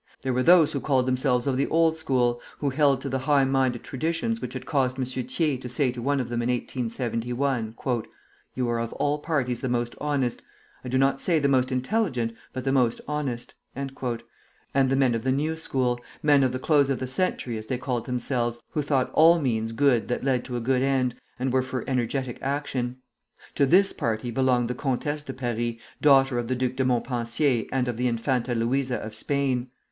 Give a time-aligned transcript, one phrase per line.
[0.23, 3.43] There were those who called themselves of the old school, who held to the high
[3.45, 5.05] minded traditions which had caused M.
[5.05, 7.75] Thiers to say to one of them in 1871,
[8.55, 10.41] "You are of all parties the most honest,
[10.83, 15.23] I do not say the most intelligent, but the most honest;" and the men of
[15.23, 18.81] the new school, men of the close of the century, as they called themselves, who
[18.81, 22.97] thought all means good that led to a good end, and were for energetic action.
[23.53, 27.87] To this party belonged the Comtesse de Paris, daughter of the Duc de Montpensier and
[27.87, 29.69] of the Infanta Luisa of Spain.